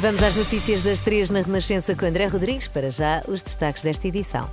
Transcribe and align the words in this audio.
Vamos 0.00 0.22
às 0.22 0.34
notícias 0.34 0.82
das 0.82 0.98
três 0.98 1.28
na 1.28 1.42
Renascença 1.42 1.94
com 1.94 2.06
André 2.06 2.26
Rodrigues. 2.26 2.66
Para 2.66 2.90
já, 2.90 3.22
os 3.28 3.42
destaques 3.42 3.82
desta 3.82 4.08
edição. 4.08 4.48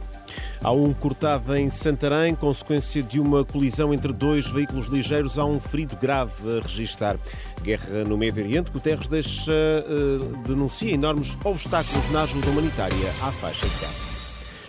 Há 0.62 0.74
um 0.74 0.94
cortado 0.94 1.56
em 1.56 1.70
Santarém, 1.70 2.36
consequência 2.36 3.02
de 3.02 3.18
uma 3.18 3.46
colisão 3.46 3.94
entre 3.94 4.12
dois 4.12 4.46
veículos 4.46 4.88
ligeiros. 4.88 5.40
Há 5.40 5.46
um 5.46 5.58
ferido 5.58 5.96
grave 5.96 6.34
a 6.58 6.62
registar. 6.62 7.18
Guerra 7.62 8.04
no 8.04 8.18
Médio 8.18 8.44
Oriente, 8.44 8.70
Guterres 8.70 9.08
deixa, 9.08 9.54
uh, 9.54 10.38
denuncia 10.46 10.94
enormes 10.94 11.38
obstáculos 11.46 12.12
na 12.12 12.24
ajuda 12.24 12.50
humanitária 12.50 13.10
à 13.22 13.32
faixa 13.32 13.66
de 13.66 13.76
Gaza. 13.80 14.17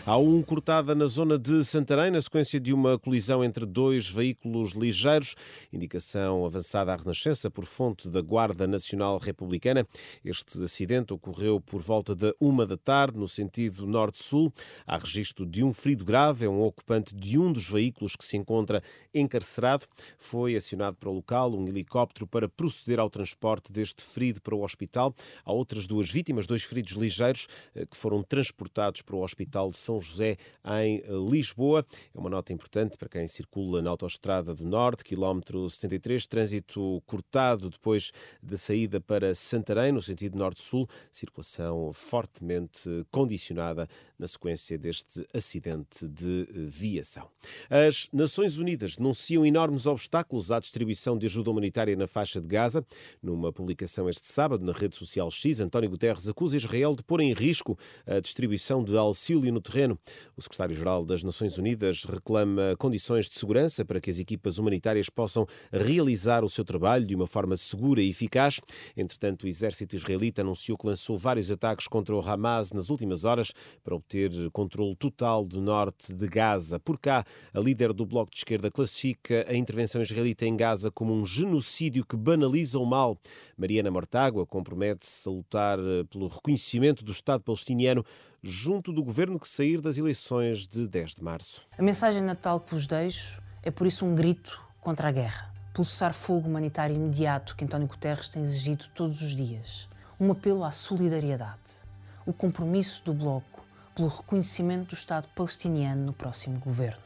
Há 0.09 0.17
um 0.17 0.41
cortada 0.41 0.95
na 0.95 1.05
zona 1.05 1.39
de 1.39 1.63
Santarém, 1.63 2.11
na 2.11 2.23
sequência 2.23 2.59
de 2.59 2.73
uma 2.73 2.99
colisão 2.99 3.45
entre 3.45 3.67
dois 3.67 4.09
veículos 4.09 4.73
ligeiros. 4.73 5.35
Indicação 5.71 6.47
avançada 6.47 6.95
à 6.95 6.97
Renascença 6.97 7.51
por 7.51 7.67
fonte 7.67 8.09
da 8.09 8.23
Guarda 8.23 8.67
Nacional 8.67 9.19
Republicana. 9.19 9.87
Este 10.25 10.63
acidente 10.65 11.13
ocorreu 11.13 11.61
por 11.61 11.83
volta 11.83 12.17
da 12.17 12.33
uma 12.41 12.65
da 12.65 12.79
tarde, 12.79 13.19
no 13.19 13.29
sentido 13.29 13.87
norte-sul. 13.87 14.51
Há 14.87 14.97
registro 14.97 15.45
de 15.45 15.63
um 15.63 15.75
ferido 15.75 16.07
grave, 16.07 16.47
é 16.47 16.49
um 16.49 16.63
ocupante 16.63 17.15
de 17.15 17.39
um 17.39 17.53
dos 17.53 17.69
veículos 17.69 18.17
que 18.17 18.25
se 18.25 18.39
encontra 18.39 18.83
encarcerado. 19.13 19.85
Foi 20.17 20.57
acionado 20.57 20.97
para 20.97 21.11
o 21.11 21.13
local 21.13 21.53
um 21.53 21.69
helicóptero 21.69 22.27
para 22.27 22.49
proceder 22.49 22.99
ao 22.99 23.11
transporte 23.11 23.71
deste 23.71 24.03
ferido 24.03 24.41
para 24.41 24.55
o 24.55 24.65
hospital. 24.65 25.15
Há 25.45 25.53
outras 25.53 25.87
duas 25.87 26.11
vítimas, 26.11 26.47
dois 26.47 26.63
feridos 26.63 26.95
ligeiros, 26.95 27.47
eh, 27.75 27.85
que 27.85 27.95
foram 27.95 28.23
transportados 28.23 29.03
para 29.03 29.15
o 29.15 29.23
Hospital 29.23 29.69
de 29.69 29.77
São 29.77 29.98
José, 30.01 30.37
em 30.83 31.03
Lisboa. 31.31 31.85
É 32.15 32.19
uma 32.19 32.31
nota 32.31 32.53
importante 32.53 32.97
para 32.97 33.09
quem 33.09 33.27
circula 33.27 33.83
na 33.83 33.91
Autostrada 33.91 34.55
do 34.55 34.65
Norte, 34.65 35.05
quilómetro 35.05 35.69
73, 35.69 36.27
trânsito 36.27 37.03
cortado 37.07 37.71
depois 37.71 38.13
da 38.43 38.57
saída 38.57 39.01
para 39.01 39.35
Santarém, 39.35 39.93
no 39.93 40.03
sentido 40.03 40.39
norte-sul, 40.39 40.89
circulação 41.11 41.93
fortemente 41.93 43.07
condicionada 43.11 43.89
na 44.19 44.27
sequência 44.27 44.77
deste 44.77 45.27
acidente 45.33 46.07
de 46.09 46.47
viação. 46.69 47.29
As 47.71 48.09
Nações 48.13 48.59
Unidas 48.59 48.97
denunciam 48.97 49.47
enormes 49.47 49.87
obstáculos 49.87 50.51
à 50.51 50.59
distribuição 50.59 51.17
de 51.17 51.27
ajuda 51.27 51.51
humanitária 51.51 51.95
na 51.97 52.07
faixa 52.07 52.41
de 52.41 52.47
Gaza. 52.47 52.85
Numa 53.23 53.53
publicação 53.53 54.09
este 54.09 54.27
sábado 54.27 54.65
na 54.65 54.73
rede 54.73 54.97
social 54.97 55.31
X, 55.31 55.61
António 55.61 55.91
Guterres 55.91 56.29
acusa 56.29 56.57
Israel 56.57 56.95
de 56.95 57.03
pôr 57.03 57.21
em 57.21 57.33
risco 57.33 57.79
a 58.07 58.21
distribuição 58.21 58.83
de 58.83 58.97
auxílio 58.97 59.53
no 59.53 59.61
terreno 59.61 59.88
o 60.37 60.43
secretário-geral 60.43 61.05
das 61.05 61.23
Nações 61.23 61.59
Unidas 61.59 62.05
reclama 62.05 62.75
condições 62.79 63.29
de 63.29 63.35
segurança 63.35 63.85
para 63.85 64.01
que 64.01 64.11
as 64.11 64.19
equipas 64.19 64.59
humanitárias 64.59 65.09
possam 65.09 65.47
realizar 65.73 66.45
o 66.45 66.49
seu 66.49 66.65
trabalho 66.65 67.07
de 67.07 67.15
uma 67.15 67.27
forma 67.27 67.57
segura 67.57 68.01
e 68.01 68.11
eficaz. 68.11 68.61
Entretanto, 68.97 69.45
o 69.45 69.49
exército 69.49 69.97
israelita 69.97 70.43
anunciou 70.43 70.77
que 70.77 70.87
lançou 70.87 71.17
vários 71.17 71.51
ataques 71.51 71.87
contra 71.87 72.15
o 72.15 72.21
Hamas 72.21 72.73
nas 72.73 72.91
últimas 72.91 73.25
horas 73.25 73.53
para 73.83 73.95
obter 73.95 74.31
controle 74.51 74.97
total 74.97 75.45
do 75.45 75.61
norte 75.61 76.13
de 76.13 76.27
Gaza. 76.29 76.79
Por 76.79 76.99
cá, 76.99 77.25
a 77.53 77.61
líder 77.61 77.93
do 77.93 78.05
Bloco 78.07 78.31
de 78.31 78.39
Esquerda 78.39 78.71
classifica 78.71 79.45
a 79.49 79.55
intervenção 79.55 80.01
israelita 80.01 80.47
em 80.47 80.57
Gaza 80.57 80.91
como 80.91 81.13
um 81.13 81.25
genocídio 81.25 82.05
que 82.05 82.17
banaliza 82.17 82.79
o 82.79 82.87
mal. 82.87 83.19
Mariana 83.57 83.91
Mortágua 83.91 84.47
compromete-se 84.47 85.29
a 85.29 85.33
lutar 85.33 85.79
pelo 86.11 86.29
reconhecimento 86.29 87.05
do 87.05 87.13
Estado 87.13 87.43
palestiniano 87.43 88.05
junto 88.43 88.93
do 88.93 89.03
governo 89.03 89.39
que 89.39 89.49
sair 89.69 89.81
das 89.81 89.99
eleições 89.99 90.67
de 90.67 90.87
10 90.87 91.17
de 91.17 91.23
março. 91.23 91.61
A 91.77 91.83
mensagem 91.83 92.23
Natal 92.23 92.59
que 92.59 92.75
vos 92.75 92.87
deixo 92.87 93.43
é 93.63 93.71
por 93.71 93.87
isso 93.87 94.07
um 94.07 94.15
grito 94.15 94.61
contra 94.81 95.09
a 95.09 95.13
guerra, 95.13 95.53
pelo 95.75 95.85
cessar-fogo 95.85 96.49
humanitário 96.49 96.97
imediato 96.97 97.55
que 97.55 97.65
António 97.65 97.87
Guterres 97.87 98.31
tem 98.31 98.43
exigido 98.43 98.87
todos 98.95 99.21
os 99.21 99.35
dias, 99.35 99.87
um 100.19 100.33
apelo 100.33 100.65
à 100.65 100.71
solidariedade, 100.71 101.83
o 102.25 102.33
compromisso 102.33 103.05
do 103.05 103.13
Bloco 103.13 103.63
pelo 103.95 104.09
reconhecimento 104.09 104.91
do 104.91 104.95
Estado 104.95 105.29
palestiniano 105.35 106.07
no 106.07 106.13
próximo 106.15 106.59
governo. 106.59 107.03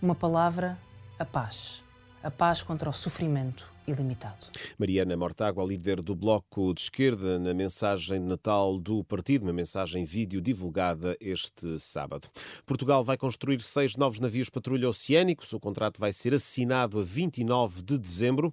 Uma 0.00 0.14
palavra, 0.14 0.78
a 1.18 1.26
paz. 1.26 1.84
A 2.22 2.30
paz 2.30 2.62
contra 2.62 2.88
o 2.88 2.92
sofrimento 2.92 3.69
ilimitado. 3.86 4.46
Mariana 4.78 5.16
Mortágua, 5.16 5.64
líder 5.64 6.02
do 6.02 6.14
Bloco 6.14 6.72
de 6.74 6.82
Esquerda, 6.82 7.38
na 7.38 7.54
mensagem 7.54 8.20
de 8.20 8.26
Natal 8.26 8.78
do 8.78 9.02
partido, 9.04 9.42
uma 9.42 9.52
mensagem 9.52 10.04
vídeo 10.04 10.40
divulgada 10.40 11.16
este 11.20 11.78
sábado. 11.78 12.28
Portugal 12.64 13.02
vai 13.04 13.16
construir 13.16 13.60
seis 13.62 13.96
novos 13.96 14.20
navios 14.20 14.50
patrulha 14.50 14.88
oceânicos. 14.88 15.52
O 15.52 15.60
contrato 15.60 15.98
vai 15.98 16.12
ser 16.12 16.34
assinado 16.34 17.00
a 17.00 17.02
29 17.02 17.82
de 17.82 17.98
dezembro. 17.98 18.52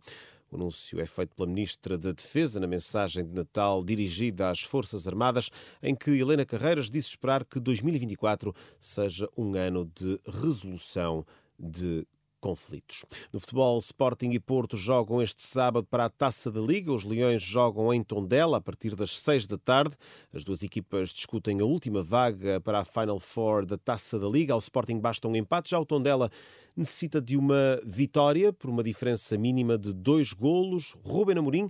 O 0.49 0.55
anúncio 0.55 0.99
é 1.01 1.05
feito 1.05 1.35
pela 1.35 1.47
Ministra 1.47 1.97
da 1.97 2.13
Defesa 2.13 2.57
na 2.59 2.67
mensagem 2.67 3.25
de 3.25 3.33
Natal 3.33 3.83
dirigida 3.83 4.49
às 4.49 4.61
Forças 4.61 5.05
Armadas, 5.05 5.49
em 5.83 5.93
que 5.93 6.11
Helena 6.11 6.45
Carreiras 6.45 6.89
disse 6.89 7.09
esperar 7.09 7.43
que 7.43 7.59
2024 7.59 8.55
seja 8.79 9.27
um 9.37 9.55
ano 9.55 9.91
de 9.93 10.17
resolução 10.25 11.25
de 11.59 12.07
conflitos. 12.39 13.05
No 13.31 13.39
futebol, 13.39 13.77
Sporting 13.79 14.31
e 14.31 14.39
Porto 14.39 14.77
jogam 14.77 15.21
este 15.21 15.43
sábado 15.43 15.87
para 15.89 16.05
a 16.05 16.09
Taça 16.09 16.51
da 16.51 16.61
Liga. 16.61 16.91
Os 16.91 17.03
Leões 17.03 17.41
jogam 17.41 17.93
em 17.93 18.03
Tondela 18.03 18.57
a 18.57 18.61
partir 18.61 18.95
das 18.95 19.17
seis 19.19 19.45
da 19.47 19.57
tarde. 19.57 19.95
As 20.33 20.43
duas 20.43 20.63
equipas 20.63 21.09
discutem 21.09 21.59
a 21.59 21.65
última 21.65 22.03
vaga 22.03 22.59
para 22.61 22.79
a 22.79 22.85
Final 22.85 23.19
Four 23.19 23.65
da 23.65 23.77
Taça 23.77 24.19
da 24.19 24.27
Liga. 24.27 24.53
Ao 24.53 24.59
Sporting 24.59 24.99
basta 24.99 25.27
um 25.27 25.35
empate. 25.35 25.71
Já 25.71 25.79
o 25.79 25.85
Tondela 25.85 26.29
necessita 26.75 27.21
de 27.21 27.35
uma 27.35 27.81
vitória 27.83 28.53
por 28.53 28.69
uma 28.69 28.83
diferença 28.83 29.37
mínima 29.37 29.77
de 29.77 29.93
dois 29.93 30.33
golos. 30.33 30.95
Ruben 31.03 31.37
Amorim 31.37 31.69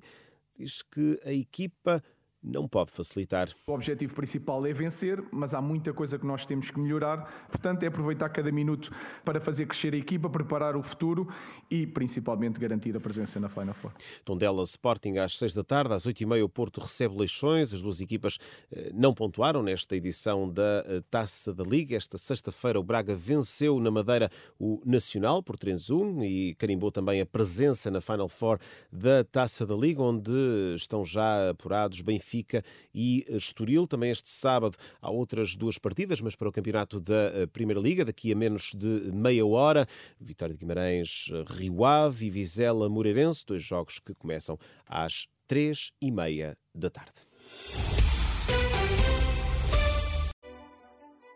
diz 0.58 0.82
que 0.82 1.20
a 1.24 1.32
equipa 1.32 2.04
não 2.44 2.68
pode 2.68 2.92
facilitar. 2.92 3.50
O 3.68 3.74
objetivo 3.74 4.14
principal 4.14 4.66
é 4.66 4.74
vencer, 4.74 5.24
mas 5.32 5.54
há 5.54 5.62
muita 5.62 5.94
coisa 5.94 6.18
que 6.18 6.26
nós 6.26 6.46
temos 6.46 6.70
que 6.70 6.80
melhorar. 6.80 7.48
Portanto, 7.50 7.84
é 7.84 7.88
aproveitar 7.88 8.30
cada 8.30 8.52
minuto 8.52 8.92
para 9.26 9.40
fazer 9.40 9.66
crescer 9.66 9.94
a 9.94 9.98
equipa, 9.98 10.30
preparar 10.30 10.76
o 10.76 10.84
futuro 10.84 11.28
e, 11.70 11.86
principalmente, 11.88 12.60
garantir 12.60 12.96
a 12.96 13.00
presença 13.00 13.40
na 13.40 13.50
Final 13.50 13.74
Four. 13.74 13.92
Tondela 14.24 14.64
Sporting 14.64 15.18
às 15.18 15.38
6 15.38 15.54
da 15.54 15.64
tarde, 15.64 15.94
às 15.94 16.06
8 16.06 16.22
e 16.22 16.26
meia 16.26 16.46
o 16.46 16.50
Porto 16.50 16.80
recebe 16.80 17.18
Leixões. 17.18 17.74
As 17.74 17.82
duas 17.82 18.02
equipas 18.02 18.38
eh, 18.72 18.92
não 18.94 19.14
pontuaram 19.14 19.62
nesta 19.62 19.96
edição 19.96 20.50
da 20.50 20.84
eh, 20.86 21.02
Taça 21.10 21.54
da 21.54 21.64
Liga. 21.64 21.96
Esta 21.96 22.18
sexta-feira 22.18 22.80
o 22.80 22.84
Braga 22.84 23.16
venceu 23.16 23.80
na 23.80 23.92
Madeira 23.92 24.30
o 24.60 24.82
Nacional 24.86 25.42
por 25.42 25.58
3-1 25.58 26.24
e 26.24 26.56
carimbou 26.56 26.92
também 26.92 27.20
a 27.20 27.26
presença 27.26 27.90
na 27.90 28.00
Final 28.00 28.30
Four 28.30 28.60
da 28.92 29.24
Taça 29.24 29.66
da 29.66 29.76
Liga, 29.76 30.02
onde 30.02 30.32
estão 30.76 31.04
já 31.04 31.50
apurados 31.50 32.02
Benfica 32.02 32.27
Benfica 32.28 32.64
e 32.94 33.26
Estoril. 33.30 33.88
Também 33.88 34.12
este 34.12 34.30
sábado 34.30 34.76
há 35.02 35.10
outras 35.10 35.56
duas 35.56 35.78
partidas, 35.78 36.20
mas 36.20 36.36
para 36.36 36.50
o 36.50 36.52
campeonato 36.52 37.00
da 37.00 37.32
eh, 37.34 37.46
Primeira 37.48 37.80
Liga, 37.80 38.04
daqui 38.04 38.32
a 38.32 38.36
menos 38.36 38.74
de 38.76 39.10
meia 39.14 39.46
hora. 39.46 39.88
Vitória 40.20 40.54
de 40.54 40.60
Guimarães, 40.60 41.30
eh, 41.32 41.46
Rio 41.48 41.86
Ave 41.86 42.26
e 42.26 42.30
Vizela 42.30 42.90
Moreirense, 42.90 43.46
dois 43.46 43.64
jogos 43.64 44.00
que 44.00 44.14
começam 44.14 44.60
às 44.86 45.28
três 45.48 45.92
e 46.02 46.12
meia 46.12 46.58
da 46.76 46.90
tarde. 46.90 47.14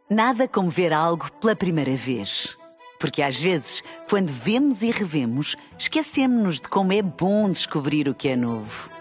Nada 0.09 0.45
como 0.45 0.69
ver 0.69 0.91
algo 0.91 1.31
pela 1.39 1.55
primeira 1.55 1.95
vez. 1.95 2.57
Porque 2.99 3.23
às 3.23 3.39
vezes, 3.39 3.81
quando 4.07 4.27
vemos 4.27 4.83
e 4.83 4.91
revemos, 4.91 5.55
esquecemos-nos 5.79 6.61
de 6.61 6.67
como 6.67 6.93
é 6.93 7.01
bom 7.01 7.49
descobrir 7.49 8.07
o 8.07 8.13
que 8.13 8.27
é 8.27 8.35
novo. 8.35 9.00